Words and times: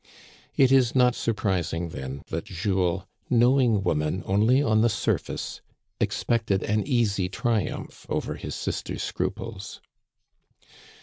It 0.57 0.71
is 0.71 0.95
not 0.95 1.13
surprising 1.13 1.89
then 1.89 2.23
that 2.29 2.45
Jules, 2.45 3.03
knowing 3.29 3.83
woman 3.83 4.23
only 4.25 4.59
on 4.63 4.81
the 4.81 4.89
surface, 4.89 5.61
ex 5.99 6.23
pected 6.23 6.63
an 6.63 6.81
easy 6.87 7.29
triumph 7.29 8.07
over 8.09 8.33
his 8.33 8.55
sister's 8.55 9.03
scruples. 9.03 9.79